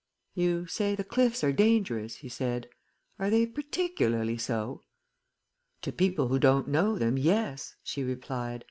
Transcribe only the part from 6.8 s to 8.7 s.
them, yes," she replied.